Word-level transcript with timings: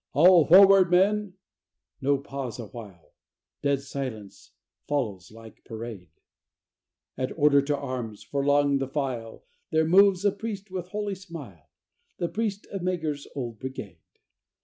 "All 0.13 0.45
forward, 0.47 0.89
men!" 0.89 1.35
No, 2.01 2.17
pause 2.17 2.57
a 2.57 2.65
while 2.65 3.13
Dead 3.61 3.81
silence 3.81 4.49
follows 4.87 5.31
like 5.31 5.63
parade 5.63 6.09
At 7.19 7.37
"order 7.37 7.63
arms," 7.75 8.23
for 8.23 8.43
'long 8.43 8.79
the 8.79 8.87
file 8.87 9.45
There 9.69 9.85
moves 9.85 10.25
a 10.25 10.31
priest 10.31 10.71
with 10.71 10.87
holy 10.87 11.13
smile 11.13 11.69
The 12.17 12.29
priest 12.29 12.65
of 12.71 12.81
Meagher's 12.81 13.27
old 13.35 13.59
brigade. 13.59 13.99